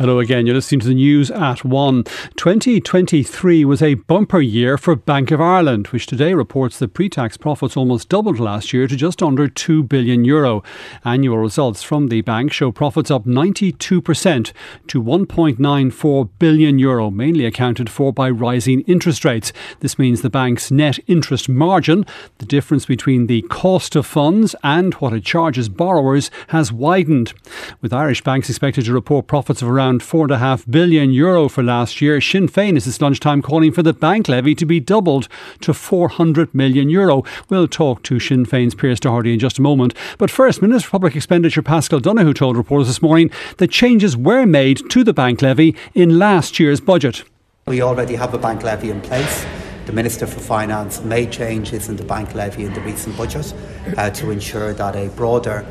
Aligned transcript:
Hello 0.00 0.18
again. 0.18 0.46
You're 0.46 0.54
listening 0.54 0.80
to 0.80 0.86
the 0.86 0.94
news 0.94 1.30
at 1.30 1.62
1. 1.62 2.04
2023 2.04 3.66
was 3.66 3.82
a 3.82 3.96
bumper 3.96 4.40
year 4.40 4.78
for 4.78 4.96
Bank 4.96 5.30
of 5.30 5.42
Ireland, 5.42 5.88
which 5.88 6.06
today 6.06 6.32
reports 6.32 6.78
that 6.78 6.94
pre 6.94 7.10
tax 7.10 7.36
profits 7.36 7.76
almost 7.76 8.08
doubled 8.08 8.40
last 8.40 8.72
year 8.72 8.86
to 8.86 8.96
just 8.96 9.22
under 9.22 9.46
2 9.46 9.82
billion 9.82 10.24
euro. 10.24 10.62
Annual 11.04 11.36
results 11.36 11.82
from 11.82 12.08
the 12.08 12.22
bank 12.22 12.50
show 12.50 12.72
profits 12.72 13.10
up 13.10 13.26
92% 13.26 14.52
to 14.86 15.02
1.94 15.02 16.28
billion 16.38 16.78
euro, 16.78 17.10
mainly 17.10 17.44
accounted 17.44 17.90
for 17.90 18.10
by 18.10 18.30
rising 18.30 18.80
interest 18.86 19.22
rates. 19.22 19.52
This 19.80 19.98
means 19.98 20.22
the 20.22 20.30
bank's 20.30 20.70
net 20.70 20.98
interest 21.08 21.46
margin, 21.46 22.06
the 22.38 22.46
difference 22.46 22.86
between 22.86 23.26
the 23.26 23.42
cost 23.50 23.94
of 23.94 24.06
funds 24.06 24.56
and 24.64 24.94
what 24.94 25.12
it 25.12 25.26
charges 25.26 25.68
borrowers, 25.68 26.30
has 26.48 26.72
widened. 26.72 27.34
With 27.82 27.92
Irish 27.92 28.24
banks 28.24 28.48
expected 28.48 28.86
to 28.86 28.94
report 28.94 29.26
profits 29.26 29.60
of 29.60 29.68
around 29.68 29.89
around 29.90 30.02
4.5 30.02 30.70
billion 30.70 31.10
euro 31.10 31.48
for 31.48 31.64
last 31.64 32.00
year. 32.00 32.20
Sinn 32.20 32.48
Féin 32.48 32.76
is 32.76 32.84
this 32.84 33.00
lunchtime 33.00 33.42
calling 33.42 33.72
for 33.72 33.82
the 33.82 33.92
bank 33.92 34.28
levy 34.28 34.54
to 34.54 34.64
be 34.64 34.78
doubled 34.78 35.26
to 35.62 35.74
400 35.74 36.54
million 36.54 36.88
euro. 36.88 37.24
We'll 37.48 37.66
talk 37.66 38.04
to 38.04 38.20
Sinn 38.20 38.46
Féin's 38.46 38.76
Pearse 38.76 39.00
Doherty 39.00 39.32
in 39.32 39.40
just 39.40 39.58
a 39.58 39.62
moment. 39.62 39.92
But 40.16 40.30
first, 40.30 40.62
Minister 40.62 40.86
for 40.86 40.92
Public 40.92 41.16
Expenditure 41.16 41.62
Paschal 41.62 41.98
Donohoe 41.98 42.32
told 42.32 42.56
reporters 42.56 42.86
this 42.86 43.02
morning 43.02 43.32
that 43.56 43.72
changes 43.72 44.16
were 44.16 44.46
made 44.46 44.88
to 44.90 45.02
the 45.02 45.12
bank 45.12 45.42
levy 45.42 45.74
in 45.92 46.20
last 46.20 46.60
year's 46.60 46.80
budget. 46.80 47.24
We 47.66 47.82
already 47.82 48.14
have 48.14 48.32
a 48.32 48.38
bank 48.38 48.62
levy 48.62 48.90
in 48.90 49.00
place. 49.00 49.44
The 49.86 49.92
Minister 49.92 50.28
for 50.28 50.38
Finance 50.38 51.00
made 51.00 51.32
changes 51.32 51.88
in 51.88 51.96
the 51.96 52.04
bank 52.04 52.36
levy 52.36 52.64
in 52.64 52.72
the 52.74 52.80
recent 52.82 53.16
budget 53.16 53.52
uh, 53.96 54.10
to 54.10 54.30
ensure 54.30 54.72
that 54.72 54.94
a 54.94 55.08
broader 55.08 55.66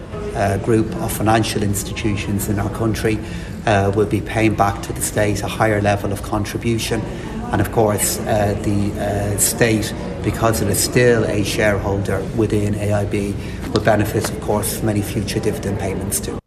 group 0.63 0.87
of 0.97 1.11
financial 1.11 1.63
institutions 1.63 2.49
in 2.49 2.59
our 2.59 2.69
country 2.69 3.19
uh, 3.65 3.91
will 3.95 4.05
be 4.05 4.21
paying 4.21 4.55
back 4.55 4.81
to 4.83 4.93
the 4.93 5.01
state 5.01 5.43
a 5.43 5.47
higher 5.47 5.81
level 5.81 6.11
of 6.11 6.21
contribution. 6.23 7.01
And 7.51 7.61
of 7.61 7.71
course, 7.71 8.19
uh, 8.19 8.59
the 8.63 8.91
uh, 9.01 9.37
state, 9.37 9.93
because 10.23 10.61
it 10.61 10.69
is 10.69 10.83
still 10.83 11.25
a 11.25 11.43
shareholder 11.43 12.21
within 12.35 12.73
AIB, 12.75 13.73
will 13.73 13.81
benefit, 13.81 14.29
of 14.29 14.39
course, 14.41 14.79
from 14.79 14.89
any 14.89 15.01
future 15.01 15.39
dividend 15.39 15.79
payments 15.79 16.19
too. 16.19 16.39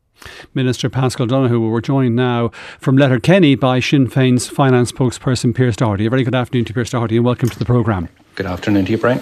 Minister 0.55 0.91
Paschal 0.91 1.27
Donohoe. 1.27 1.61
We're 1.61 1.81
joined 1.81 2.15
now 2.15 2.51
from 2.79 2.97
Letterkenny 2.97 3.55
by 3.55 3.81
Sinn 3.81 4.07
Féin's 4.07 4.49
finance 4.49 4.93
spokesperson 4.93 5.55
Pearse 5.55 5.77
Doherty. 5.77 6.05
A 6.05 6.11
very 6.11 6.25
good 6.25 6.35
afternoon 6.35 6.67
to 6.67 6.75
Pearse 6.75 6.91
Doherty 6.91 7.17
and 7.17 7.25
welcome 7.25 7.49
to 7.49 7.59
the 7.59 7.65
programme. 7.65 8.09
Good 8.35 8.47
afternoon 8.47 8.85
to 8.87 8.93
you, 8.93 8.99
Brian. 8.99 9.21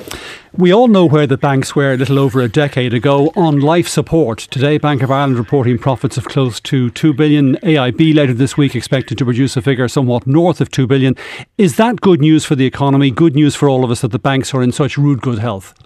We 0.53 0.73
all 0.73 0.89
know 0.89 1.05
where 1.05 1.27
the 1.27 1.37
banks 1.37 1.75
were 1.75 1.93
a 1.93 1.97
little 1.97 2.19
over 2.19 2.41
a 2.41 2.49
decade 2.49 2.95
ago 2.95 3.33
on 3.37 3.61
life 3.61 3.87
support. 3.87 4.39
Today, 4.39 4.79
Bank 4.79 5.03
of 5.03 5.11
Ireland 5.11 5.39
reporting 5.39 5.79
profits 5.79 6.17
of 6.17 6.25
close 6.25 6.61
to 6.61 6.91
2 6.91 7.15
billion. 7.15 7.57
AIB 7.57 8.15
later 8.15 8.35
this 8.35 8.57
week 8.57 8.75
expected 8.75 9.17
to 9.19 9.25
produce 9.25 9.57
a 9.57 9.63
figure 9.63 9.87
somewhat 9.89 10.27
north 10.27 10.61
of 10.61 10.71
2 10.71 10.87
billion. 10.87 11.17
Is 11.59 11.77
that 11.77 12.01
good 12.01 12.21
news 12.21 12.45
for 12.45 12.57
the 12.57 12.67
economy? 12.67 13.11
Good 13.11 13.35
news 13.35 13.55
for 13.55 13.69
all 13.69 13.85
of 13.85 13.91
us 13.91 14.01
that 14.01 14.13
the 14.13 14.19
banks 14.19 14.53
are 14.53 14.63
in 14.63 14.73
such 14.73 14.99
rude 14.99 15.23
good 15.23 15.39
health? 15.39 15.80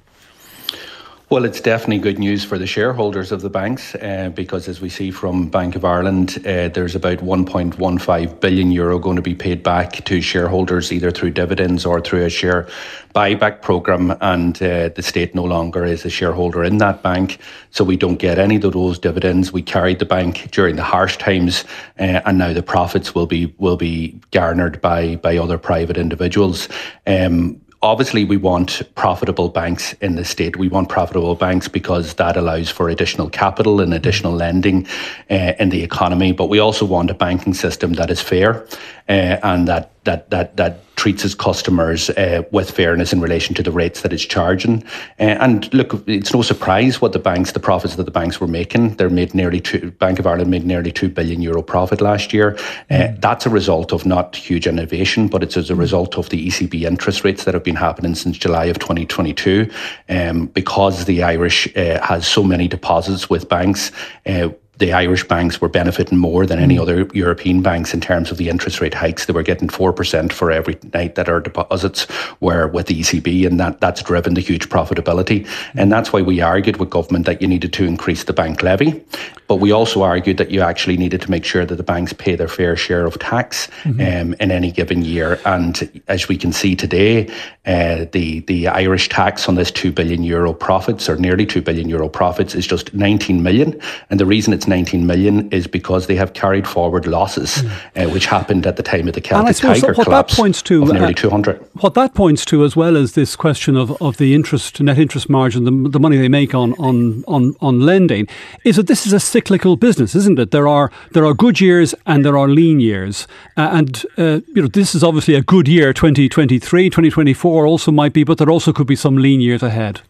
Well, 1.34 1.44
it's 1.44 1.60
definitely 1.60 1.98
good 1.98 2.20
news 2.20 2.44
for 2.44 2.58
the 2.58 2.66
shareholders 2.68 3.32
of 3.32 3.40
the 3.40 3.50
banks 3.50 3.96
uh, 3.96 4.30
because, 4.32 4.68
as 4.68 4.80
we 4.80 4.88
see 4.88 5.10
from 5.10 5.48
Bank 5.48 5.74
of 5.74 5.84
Ireland, 5.84 6.38
uh, 6.46 6.68
there's 6.68 6.94
about 6.94 7.18
1.15 7.18 8.38
billion 8.40 8.70
euro 8.70 9.00
going 9.00 9.16
to 9.16 9.22
be 9.22 9.34
paid 9.34 9.64
back 9.64 10.04
to 10.04 10.20
shareholders 10.20 10.92
either 10.92 11.10
through 11.10 11.32
dividends 11.32 11.84
or 11.84 12.00
through 12.00 12.24
a 12.24 12.30
share 12.30 12.68
buyback 13.16 13.62
program. 13.62 14.16
And 14.20 14.56
uh, 14.62 14.90
the 14.90 15.02
state 15.02 15.34
no 15.34 15.42
longer 15.42 15.84
is 15.84 16.04
a 16.04 16.08
shareholder 16.08 16.62
in 16.62 16.78
that 16.78 17.02
bank, 17.02 17.40
so 17.72 17.82
we 17.82 17.96
don't 17.96 18.20
get 18.20 18.38
any 18.38 18.54
of 18.54 18.72
those 18.72 19.00
dividends. 19.00 19.50
We 19.50 19.62
carried 19.62 19.98
the 19.98 20.04
bank 20.04 20.52
during 20.52 20.76
the 20.76 20.84
harsh 20.84 21.16
times, 21.16 21.64
uh, 21.98 22.20
and 22.24 22.38
now 22.38 22.52
the 22.52 22.62
profits 22.62 23.12
will 23.12 23.26
be 23.26 23.52
will 23.58 23.76
be 23.76 24.20
garnered 24.30 24.80
by 24.80 25.16
by 25.16 25.36
other 25.36 25.58
private 25.58 25.96
individuals. 25.96 26.68
Um, 27.08 27.60
obviously 27.84 28.24
we 28.24 28.38
want 28.38 28.80
profitable 28.94 29.50
banks 29.50 29.92
in 30.00 30.16
the 30.16 30.24
state. 30.24 30.56
We 30.56 30.68
want 30.68 30.88
profitable 30.88 31.34
banks 31.34 31.68
because 31.68 32.14
that 32.14 32.34
allows 32.34 32.70
for 32.70 32.88
additional 32.88 33.28
capital 33.28 33.80
and 33.80 33.92
additional 33.92 34.32
lending 34.32 34.86
uh, 35.30 35.52
in 35.58 35.68
the 35.68 35.82
economy. 35.82 36.32
But 36.32 36.46
we 36.46 36.58
also 36.58 36.86
want 36.86 37.10
a 37.10 37.14
banking 37.14 37.52
system 37.52 37.92
that 37.92 38.10
is 38.10 38.22
fair 38.22 38.66
uh, 39.08 39.36
and 39.42 39.68
that 39.68 39.90
that 40.04 40.30
that 40.30 40.56
that 40.56 40.93
treats 41.04 41.22
its 41.22 41.34
customers 41.34 42.08
uh, 42.08 42.42
with 42.50 42.70
fairness 42.70 43.12
in 43.12 43.20
relation 43.20 43.54
to 43.54 43.62
the 43.62 43.70
rates 43.70 44.00
that 44.00 44.10
it's 44.10 44.24
charging. 44.24 44.82
Uh, 45.20 45.36
and 45.44 45.72
look, 45.74 46.02
it's 46.08 46.32
no 46.32 46.40
surprise 46.40 46.98
what 46.98 47.12
the 47.12 47.18
banks, 47.18 47.52
the 47.52 47.60
profits 47.60 47.96
that 47.96 48.04
the 48.04 48.10
banks 48.10 48.40
were 48.40 48.46
making. 48.46 48.94
They 48.96 49.06
made 49.08 49.34
nearly 49.34 49.60
two. 49.60 49.90
Bank 49.90 50.18
of 50.18 50.26
Ireland 50.26 50.50
made 50.50 50.64
nearly 50.64 50.90
two 50.90 51.10
billion 51.10 51.42
euro 51.42 51.60
profit 51.60 52.00
last 52.00 52.32
year. 52.32 52.56
Uh, 52.88 52.94
mm. 52.94 53.20
That's 53.20 53.44
a 53.44 53.50
result 53.50 53.92
of 53.92 54.06
not 54.06 54.34
huge 54.34 54.66
innovation, 54.66 55.28
but 55.28 55.42
it's 55.42 55.58
as 55.58 55.68
a 55.68 55.74
result 55.74 56.16
of 56.16 56.30
the 56.30 56.46
ECB 56.48 56.84
interest 56.84 57.22
rates 57.22 57.44
that 57.44 57.52
have 57.52 57.64
been 57.64 57.76
happening 57.76 58.14
since 58.14 58.38
July 58.38 58.64
of 58.64 58.78
2022. 58.78 59.70
Um, 60.08 60.46
because 60.46 61.04
the 61.04 61.22
Irish 61.22 61.68
uh, 61.76 62.00
has 62.02 62.26
so 62.26 62.42
many 62.42 62.66
deposits 62.66 63.28
with 63.28 63.46
banks 63.50 63.92
uh, 64.24 64.48
the 64.78 64.92
Irish 64.92 65.24
banks 65.24 65.60
were 65.60 65.68
benefiting 65.68 66.18
more 66.18 66.46
than 66.46 66.58
any 66.58 66.76
mm. 66.76 66.80
other 66.80 67.08
European 67.12 67.62
banks 67.62 67.94
in 67.94 68.00
terms 68.00 68.30
of 68.30 68.38
the 68.38 68.48
interest 68.48 68.80
rate 68.80 68.94
hikes. 68.94 69.26
They 69.26 69.32
were 69.32 69.42
getting 69.42 69.68
4% 69.68 70.32
for 70.32 70.50
every 70.50 70.78
night 70.92 71.14
that 71.14 71.28
our 71.28 71.40
deposits 71.40 72.06
were 72.40 72.66
with 72.68 72.86
the 72.86 73.00
ECB, 73.00 73.46
and 73.46 73.60
that, 73.60 73.80
that's 73.80 74.02
driven 74.02 74.34
the 74.34 74.40
huge 74.40 74.68
profitability. 74.68 75.48
And 75.74 75.92
that's 75.92 76.12
why 76.12 76.22
we 76.22 76.40
argued 76.40 76.78
with 76.78 76.90
government 76.90 77.26
that 77.26 77.40
you 77.40 77.48
needed 77.48 77.72
to 77.74 77.84
increase 77.84 78.24
the 78.24 78.32
bank 78.32 78.62
levy. 78.62 79.04
But 79.46 79.56
we 79.56 79.70
also 79.70 80.02
argued 80.02 80.38
that 80.38 80.50
you 80.50 80.60
actually 80.60 80.96
needed 80.96 81.20
to 81.22 81.30
make 81.30 81.44
sure 81.44 81.64
that 81.64 81.76
the 81.76 81.82
banks 81.82 82.12
pay 82.12 82.34
their 82.34 82.48
fair 82.48 82.76
share 82.76 83.06
of 83.06 83.18
tax 83.18 83.68
mm-hmm. 83.82 84.00
um, 84.00 84.34
in 84.40 84.50
any 84.50 84.72
given 84.72 85.04
year. 85.04 85.38
And 85.44 86.02
as 86.08 86.26
we 86.28 86.36
can 86.36 86.52
see 86.52 86.74
today, 86.74 87.28
uh, 87.66 88.06
the, 88.10 88.40
the 88.40 88.68
Irish 88.68 89.08
tax 89.08 89.48
on 89.48 89.54
this 89.54 89.70
2 89.70 89.92
billion 89.92 90.24
euro 90.24 90.52
profits, 90.52 91.08
or 91.08 91.16
nearly 91.16 91.46
2 91.46 91.62
billion 91.62 91.88
euro 91.88 92.08
profits, 92.08 92.54
is 92.54 92.66
just 92.66 92.92
19 92.92 93.42
million. 93.42 93.80
And 94.10 94.18
the 94.18 94.26
reason 94.26 94.52
it's 94.52 94.64
it's 94.64 94.68
19 94.68 95.06
million 95.06 95.50
is 95.50 95.66
because 95.66 96.06
they 96.06 96.16
have 96.16 96.32
carried 96.32 96.66
forward 96.66 97.06
losses, 97.06 97.62
mm. 97.62 97.70
uh, 97.96 98.10
which 98.10 98.26
happened 98.26 98.66
at 98.66 98.76
the 98.76 98.82
time 98.82 99.06
of 99.08 99.14
the 99.14 99.20
Celtic 99.20 99.56
Tiger 99.56 99.92
what 99.92 100.04
collapse 100.04 100.34
that 100.34 100.40
points 100.40 100.62
to, 100.62 100.82
of 100.82 100.92
nearly 100.92 101.12
uh, 101.12 101.16
200. 101.16 101.60
What 101.80 101.94
that 101.94 102.14
points 102.14 102.44
to, 102.46 102.64
as 102.64 102.74
well 102.74 102.96
as 102.96 103.12
this 103.12 103.36
question 103.36 103.76
of, 103.76 104.00
of 104.00 104.16
the 104.16 104.34
interest, 104.34 104.80
net 104.80 104.98
interest 104.98 105.28
margin, 105.28 105.64
the, 105.64 105.90
the 105.90 106.00
money 106.00 106.16
they 106.16 106.28
make 106.28 106.54
on, 106.54 106.72
on, 106.74 107.24
on, 107.28 107.54
on 107.60 107.80
lending, 107.80 108.26
is 108.64 108.76
that 108.76 108.86
this 108.86 109.06
is 109.06 109.12
a 109.12 109.20
cyclical 109.34 109.76
business, 109.76 110.14
isn't 110.14 110.38
it? 110.38 110.50
There 110.52 110.68
are 110.68 110.90
there 111.12 111.24
are 111.26 111.34
good 111.34 111.60
years 111.60 111.94
and 112.06 112.24
there 112.24 112.38
are 112.38 112.48
lean 112.48 112.78
years, 112.80 113.26
uh, 113.56 113.68
and 113.78 114.06
uh, 114.16 114.40
you 114.54 114.62
know 114.62 114.68
this 114.68 114.94
is 114.94 115.02
obviously 115.02 115.34
a 115.34 115.42
good 115.42 115.68
year. 115.68 115.92
2023, 115.92 116.90
2024 116.90 117.66
also 117.66 117.90
might 117.92 118.12
be, 118.12 118.24
but 118.24 118.38
there 118.38 118.50
also 118.50 118.72
could 118.72 118.86
be 118.86 118.96
some 118.96 119.16
lean 119.16 119.40
years 119.40 119.62
ahead. 119.62 120.00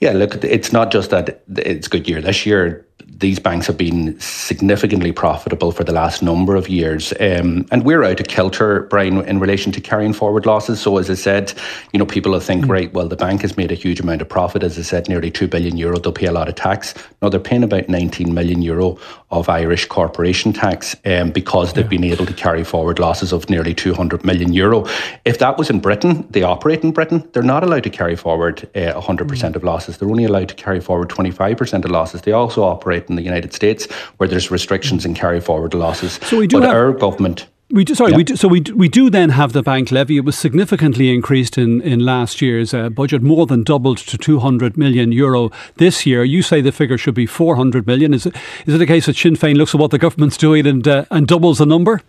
Yeah, 0.00 0.12
look, 0.12 0.34
it's 0.44 0.72
not 0.72 0.92
just 0.92 1.10
that 1.10 1.42
it's 1.56 1.88
good 1.88 2.08
year 2.08 2.20
this 2.20 2.44
year 2.44 2.85
these 3.18 3.38
banks 3.38 3.66
have 3.66 3.78
been 3.78 4.18
significantly 4.20 5.10
profitable 5.10 5.72
for 5.72 5.84
the 5.84 5.92
last 5.92 6.22
number 6.22 6.54
of 6.54 6.68
years. 6.68 7.12
Um, 7.18 7.66
and 7.70 7.84
we're 7.84 8.04
out 8.04 8.20
of 8.20 8.28
kilter, 8.28 8.82
Brian, 8.90 9.22
in 9.22 9.38
relation 9.38 9.72
to 9.72 9.80
carrying 9.80 10.12
forward 10.12 10.44
losses. 10.44 10.80
So, 10.80 10.98
as 10.98 11.08
I 11.08 11.14
said, 11.14 11.54
you 11.92 11.98
know, 11.98 12.04
people 12.04 12.32
will 12.32 12.40
think, 12.40 12.66
mm. 12.66 12.70
right, 12.70 12.92
well, 12.92 13.08
the 13.08 13.16
bank 13.16 13.42
has 13.42 13.56
made 13.56 13.72
a 13.72 13.74
huge 13.74 14.00
amount 14.00 14.20
of 14.20 14.28
profit. 14.28 14.62
As 14.62 14.78
I 14.78 14.82
said, 14.82 15.08
nearly 15.08 15.30
2 15.30 15.48
billion 15.48 15.76
euro. 15.76 15.98
They'll 15.98 16.12
pay 16.12 16.26
a 16.26 16.32
lot 16.32 16.48
of 16.48 16.56
tax. 16.56 16.94
No, 17.22 17.30
they're 17.30 17.40
paying 17.40 17.62
about 17.62 17.88
19 17.88 18.34
million 18.34 18.60
euro 18.60 18.98
of 19.30 19.48
Irish 19.48 19.86
corporation 19.86 20.52
tax 20.52 20.94
um, 21.04 21.30
because 21.30 21.72
they've 21.72 21.84
yeah. 21.84 21.98
been 21.98 22.04
able 22.04 22.26
to 22.26 22.32
carry 22.32 22.64
forward 22.64 22.98
losses 22.98 23.32
of 23.32 23.48
nearly 23.48 23.74
200 23.74 24.24
million 24.24 24.52
euro. 24.52 24.86
If 25.24 25.38
that 25.38 25.58
was 25.58 25.70
in 25.70 25.80
Britain, 25.80 26.26
they 26.30 26.42
operate 26.42 26.82
in 26.82 26.92
Britain, 26.92 27.28
they're 27.32 27.42
not 27.42 27.62
allowed 27.62 27.84
to 27.84 27.90
carry 27.90 28.16
forward 28.16 28.68
uh, 28.74 29.00
100% 29.00 29.26
mm. 29.26 29.56
of 29.56 29.64
losses. 29.64 29.98
They're 29.98 30.08
only 30.08 30.24
allowed 30.24 30.48
to 30.50 30.54
carry 30.54 30.80
forward 30.80 31.08
25% 31.08 31.84
of 31.84 31.90
losses. 31.90 32.22
They 32.22 32.32
also 32.32 32.62
operate 32.62 32.95
in 33.08 33.16
the 33.16 33.22
United 33.22 33.52
States, 33.52 33.90
where 34.16 34.28
there's 34.28 34.50
restrictions 34.50 35.04
in 35.04 35.14
carry 35.14 35.40
forward 35.40 35.74
losses. 35.74 36.18
So 36.22 36.38
we 36.38 36.46
do 36.46 36.60
but 36.60 36.66
have, 36.66 36.74
our 36.74 36.92
government. 36.92 37.46
We 37.70 37.84
do, 37.84 37.96
sorry, 37.96 38.12
yeah. 38.12 38.16
we 38.16 38.24
do, 38.24 38.36
so 38.36 38.46
we 38.46 38.60
do, 38.60 38.76
we 38.76 38.88
do 38.88 39.10
then 39.10 39.30
have 39.30 39.52
the 39.52 39.62
bank 39.62 39.90
levy. 39.90 40.16
It 40.16 40.24
was 40.24 40.38
significantly 40.38 41.12
increased 41.12 41.58
in, 41.58 41.80
in 41.80 41.98
last 41.98 42.40
year's 42.40 42.72
uh, 42.72 42.90
budget, 42.90 43.22
more 43.22 43.44
than 43.44 43.64
doubled 43.64 43.98
to 43.98 44.16
200 44.16 44.76
million 44.76 45.10
euro 45.10 45.50
this 45.76 46.06
year. 46.06 46.22
You 46.22 46.42
say 46.42 46.60
the 46.60 46.70
figure 46.70 46.96
should 46.96 47.14
be 47.14 47.26
400 47.26 47.84
million. 47.84 48.14
Is 48.14 48.26
it, 48.26 48.36
is 48.66 48.74
it 48.74 48.80
a 48.80 48.86
case 48.86 49.06
that 49.06 49.16
Sinn 49.16 49.34
Féin 49.34 49.56
looks 49.56 49.74
at 49.74 49.80
what 49.80 49.90
the 49.90 49.98
government's 49.98 50.36
doing 50.36 50.64
and, 50.64 50.86
uh, 50.86 51.06
and 51.10 51.26
doubles 51.26 51.58
the 51.58 51.66
number? 51.66 52.02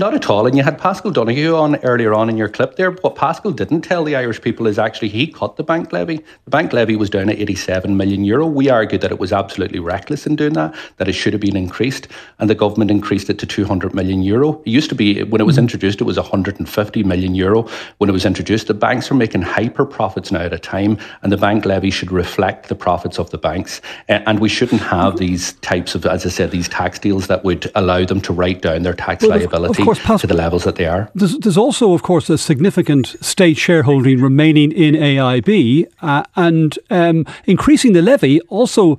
Not 0.00 0.14
at 0.14 0.30
all. 0.30 0.46
And 0.46 0.56
you 0.56 0.62
had 0.62 0.78
Paschal 0.78 1.10
Donohoe 1.10 1.56
on 1.56 1.76
earlier 1.84 2.14
on 2.14 2.30
in 2.30 2.38
your 2.38 2.48
clip 2.48 2.76
there. 2.76 2.90
What 2.90 3.16
Paschal 3.16 3.52
didn't 3.52 3.82
tell 3.82 4.02
the 4.02 4.16
Irish 4.16 4.40
people 4.40 4.66
is 4.66 4.78
actually 4.78 5.10
he 5.10 5.26
cut 5.26 5.56
the 5.56 5.62
bank 5.62 5.92
levy. 5.92 6.24
The 6.46 6.50
bank 6.50 6.72
levy 6.72 6.96
was 6.96 7.10
down 7.10 7.28
at 7.28 7.38
87 7.38 7.94
million 7.94 8.24
euro. 8.24 8.46
We 8.46 8.70
argued 8.70 9.02
that 9.02 9.10
it 9.10 9.18
was 9.18 9.30
absolutely 9.30 9.78
reckless 9.78 10.26
in 10.26 10.36
doing 10.36 10.54
that, 10.54 10.74
that 10.96 11.08
it 11.08 11.12
should 11.12 11.34
have 11.34 11.42
been 11.42 11.54
increased, 11.54 12.08
and 12.38 12.48
the 12.48 12.54
government 12.54 12.90
increased 12.90 13.28
it 13.28 13.38
to 13.40 13.46
200 13.46 13.94
million 13.94 14.22
euro. 14.22 14.62
It 14.62 14.70
used 14.70 14.88
to 14.88 14.94
be, 14.94 15.22
when 15.22 15.38
it 15.38 15.44
was 15.44 15.56
mm-hmm. 15.56 15.64
introduced, 15.64 16.00
it 16.00 16.04
was 16.04 16.16
150 16.16 17.02
million 17.02 17.34
euro. 17.34 17.68
When 17.98 18.08
it 18.08 18.14
was 18.14 18.24
introduced, 18.24 18.68
the 18.68 18.72
banks 18.72 19.10
are 19.10 19.14
making 19.16 19.42
hyper 19.42 19.84
profits 19.84 20.32
now 20.32 20.40
at 20.40 20.54
a 20.54 20.58
time, 20.58 20.96
and 21.20 21.30
the 21.30 21.36
bank 21.36 21.66
levy 21.66 21.90
should 21.90 22.10
reflect 22.10 22.70
the 22.70 22.74
profits 22.74 23.18
of 23.18 23.28
the 23.28 23.38
banks. 23.38 23.82
And 24.08 24.40
we 24.40 24.48
shouldn't 24.48 24.80
have 24.80 25.16
mm-hmm. 25.16 25.26
these 25.26 25.52
types 25.60 25.94
of, 25.94 26.06
as 26.06 26.24
I 26.24 26.30
said, 26.30 26.52
these 26.52 26.70
tax 26.70 26.98
deals 26.98 27.26
that 27.26 27.44
would 27.44 27.70
allow 27.74 28.06
them 28.06 28.22
to 28.22 28.32
write 28.32 28.62
down 28.62 28.80
their 28.80 28.94
tax 28.94 29.24
well, 29.24 29.36
liability 29.36 29.89
course, 29.98 30.20
to 30.20 30.26
the 30.26 30.34
levels 30.34 30.64
that 30.64 30.76
they 30.76 30.86
are. 30.86 31.10
There's, 31.14 31.38
there's, 31.38 31.56
also, 31.56 31.92
of 31.92 32.02
course, 32.02 32.30
a 32.30 32.38
significant 32.38 33.16
state 33.20 33.56
shareholding 33.56 34.20
remaining 34.20 34.72
in 34.72 34.94
AIB, 34.94 35.86
uh, 36.02 36.22
and 36.36 36.78
um, 36.90 37.26
increasing 37.46 37.92
the 37.92 38.02
levy 38.02 38.40
also 38.42 38.98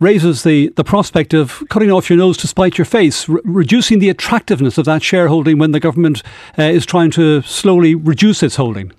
raises 0.00 0.42
the, 0.42 0.68
the 0.70 0.84
prospect 0.84 1.32
of 1.32 1.62
cutting 1.68 1.90
off 1.90 2.10
your 2.10 2.18
nose 2.18 2.36
to 2.38 2.48
spite 2.48 2.76
your 2.76 2.84
face, 2.84 3.28
r- 3.28 3.40
reducing 3.44 4.00
the 4.00 4.08
attractiveness 4.08 4.76
of 4.76 4.84
that 4.84 5.02
shareholding 5.02 5.58
when 5.58 5.70
the 5.70 5.80
government 5.80 6.22
uh, 6.58 6.62
is 6.62 6.84
trying 6.84 7.10
to 7.12 7.40
slowly 7.42 7.94
reduce 7.94 8.42
its 8.42 8.56
holding. 8.56 8.92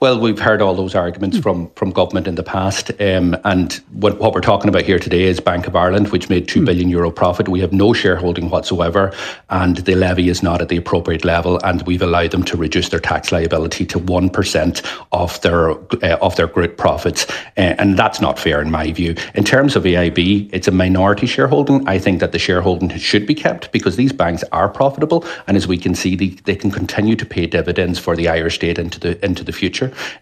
Well, 0.00 0.20
we've 0.20 0.38
heard 0.38 0.60
all 0.60 0.74
those 0.74 0.94
arguments 0.94 1.38
from, 1.38 1.70
from 1.76 1.92
government 1.92 2.28
in 2.28 2.34
the 2.34 2.42
past, 2.42 2.90
um, 3.00 3.36
and 3.44 3.72
what, 3.92 4.18
what, 4.18 4.34
we're 4.34 4.40
talking 4.40 4.68
about 4.68 4.82
here 4.82 4.98
today 4.98 5.22
is 5.22 5.40
Bank 5.40 5.66
of 5.66 5.74
Ireland, 5.74 6.08
which 6.12 6.28
made 6.28 6.46
two 6.46 6.60
mm. 6.60 6.66
billion 6.66 6.90
euro 6.90 7.10
profit. 7.10 7.48
We 7.48 7.60
have 7.60 7.72
no 7.72 7.94
shareholding 7.94 8.50
whatsoever, 8.50 9.14
and 9.48 9.78
the 9.78 9.94
levy 9.94 10.28
is 10.28 10.42
not 10.42 10.60
at 10.60 10.68
the 10.68 10.76
appropriate 10.76 11.24
level, 11.24 11.58
and 11.64 11.80
we've 11.82 12.02
allowed 12.02 12.32
them 12.32 12.42
to 12.44 12.56
reduce 12.56 12.90
their 12.90 13.00
tax 13.00 13.32
liability 13.32 13.86
to 13.86 13.98
one 13.98 14.28
percent 14.28 14.82
of 15.12 15.40
their 15.40 15.70
uh, 15.70 16.18
of 16.20 16.36
their 16.36 16.48
group 16.48 16.76
profits, 16.76 17.30
uh, 17.56 17.74
and 17.78 17.96
that's 17.96 18.20
not 18.20 18.38
fair 18.38 18.60
in 18.60 18.70
my 18.70 18.92
view. 18.92 19.14
In 19.34 19.44
terms 19.44 19.74
of 19.74 19.84
AIB, 19.84 20.50
it's 20.52 20.68
a 20.68 20.72
minority 20.72 21.26
shareholding. 21.26 21.88
I 21.88 21.98
think 21.98 22.20
that 22.20 22.32
the 22.32 22.38
shareholding 22.38 22.90
should 22.98 23.26
be 23.26 23.34
kept 23.34 23.72
because 23.72 23.96
these 23.96 24.12
banks 24.12 24.44
are 24.52 24.68
profitable, 24.68 25.24
and 25.46 25.56
as 25.56 25.66
we 25.66 25.78
can 25.78 25.94
see, 25.94 26.14
they, 26.14 26.28
they 26.44 26.56
can 26.56 26.70
continue 26.70 27.16
to 27.16 27.24
pay 27.24 27.46
dividends 27.46 27.98
for 27.98 28.16
the 28.16 28.28
Irish 28.28 28.56
state 28.56 28.78
into 28.78 29.00
the 29.00 29.24
into 29.24 29.42
the 29.42 29.52
future. 29.52 29.61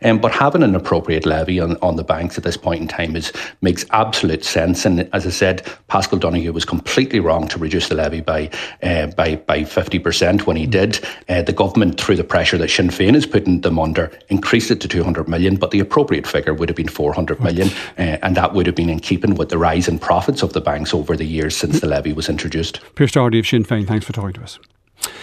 Um, 0.03 0.19
but 0.21 0.33
having 0.33 0.63
an 0.63 0.75
appropriate 0.75 1.25
levy 1.25 1.61
on, 1.61 1.77
on 1.83 1.97
the 1.97 2.05
banks 2.05 2.37
at 2.37 2.45
this 2.45 2.57
point 2.57 2.83
in 2.83 2.89
time 2.89 3.17
is 3.17 3.33
makes 3.63 3.85
absolute 3.91 4.45
sense. 4.45 4.85
And 4.85 5.09
as 5.13 5.27
I 5.27 5.31
said, 5.31 5.67
Paschal 5.89 6.19
Donohoe 6.19 6.53
was 6.53 6.65
completely 6.65 7.21
wrong 7.21 7.49
to 7.49 7.59
reduce 7.59 7.89
the 7.89 7.95
levy 7.95 8.21
by 8.21 8.51
uh, 8.83 9.07
by 9.09 9.37
by 9.37 9.65
fifty 9.65 9.99
percent 9.99 10.47
when 10.47 10.57
he 10.57 10.67
mm. 10.67 10.71
did. 10.71 11.05
Uh, 11.29 11.43
the 11.43 11.53
government, 11.53 12.01
through 12.01 12.17
the 12.17 12.25
pressure 12.25 12.59
that 12.59 12.71
Sinn 12.71 12.89
Féin 12.89 13.15
is 13.15 13.27
putting 13.27 13.63
them 13.63 13.79
under, 13.79 14.11
increased 14.29 14.71
it 14.71 14.81
to 14.81 14.89
two 14.89 15.03
hundred 15.03 15.29
million. 15.29 15.57
But 15.57 15.71
the 15.71 15.81
appropriate 15.81 16.27
figure 16.27 16.55
would 16.55 16.69
have 16.69 16.77
been 16.77 16.89
four 16.89 17.13
hundred 17.13 17.41
million, 17.41 17.69
uh, 17.99 18.19
and 18.23 18.37
that 18.37 18.53
would 18.53 18.67
have 18.67 18.77
been 18.77 18.91
in 18.91 19.01
keeping 19.01 19.35
with 19.35 19.49
the 19.49 19.59
rise 19.59 19.89
in 19.89 19.99
profits 19.99 20.43
of 20.43 20.53
the 20.53 20.61
banks 20.61 20.93
over 20.93 21.17
the 21.17 21.25
years 21.25 21.57
since 21.57 21.81
the 21.81 21.87
levy 21.87 22.13
was 22.13 22.29
introduced. 22.29 22.81
Pearse 22.95 23.13
Doherty 23.13 23.39
of 23.39 23.47
Sinn 23.47 23.65
Féin, 23.65 23.87
thanks 23.87 24.05
for 24.05 24.13
talking 24.13 24.35
to 24.35 24.43
us. 24.43 24.59